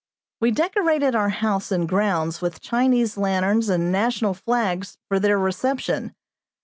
We 0.39 0.49
decorated 0.49 1.13
our 1.13 1.29
house 1.29 1.71
and 1.71 1.87
grounds 1.87 2.41
with 2.41 2.59
Chinese 2.59 3.17
lanterns 3.17 3.69
and 3.69 3.91
national 3.91 4.33
flags 4.33 4.97
for 5.07 5.19
their 5.19 5.37
reception. 5.37 6.15